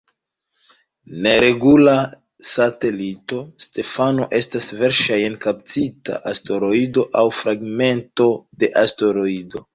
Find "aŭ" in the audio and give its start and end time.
7.23-7.25